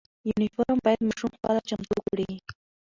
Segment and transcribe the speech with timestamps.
[0.29, 2.29] یونیفرم باید ماشوم خپله چمتو کړي.